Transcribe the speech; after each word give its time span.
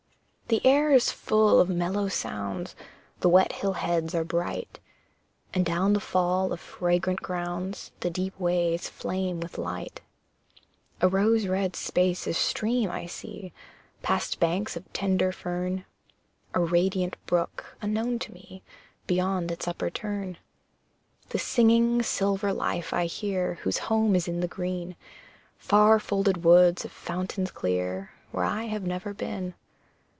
The 0.51 0.65
air 0.65 0.91
is 0.91 1.13
full 1.13 1.61
of 1.61 1.69
mellow 1.69 2.09
sounds, 2.09 2.75
The 3.21 3.29
wet 3.29 3.53
hill 3.53 3.71
heads 3.71 4.13
are 4.13 4.25
bright, 4.25 4.79
And 5.53 5.65
down 5.65 5.93
the 5.93 6.01
fall 6.01 6.51
of 6.51 6.59
fragrant 6.59 7.21
grounds, 7.21 7.91
The 8.01 8.09
deep 8.09 8.37
ways 8.37 8.89
flame 8.89 9.39
with 9.39 9.57
light. 9.57 10.01
A 10.99 11.07
rose 11.07 11.47
red 11.47 11.77
space 11.77 12.27
of 12.27 12.35
stream 12.35 12.89
I 12.89 13.05
see, 13.05 13.53
Past 14.01 14.41
banks 14.41 14.75
of 14.75 14.91
tender 14.91 15.31
fern; 15.31 15.85
A 16.53 16.59
radiant 16.59 17.15
brook, 17.25 17.77
unknown 17.81 18.19
to 18.19 18.33
me 18.33 18.61
Beyond 19.07 19.51
its 19.53 19.69
upper 19.69 19.89
turn. 19.89 20.35
The 21.29 21.39
singing, 21.39 22.03
silver 22.03 22.51
life 22.51 22.91
I 22.93 23.05
hear, 23.05 23.53
Whose 23.61 23.77
home 23.77 24.17
is 24.17 24.27
in 24.27 24.41
the 24.41 24.49
green, 24.49 24.97
Far 25.57 25.97
folded 25.97 26.43
woods 26.43 26.83
of 26.83 26.91
fountains 26.91 27.51
clear, 27.51 28.11
Where 28.31 28.43
I 28.43 28.63
have 28.65 28.83
never 28.83 29.13
been. 29.13 29.53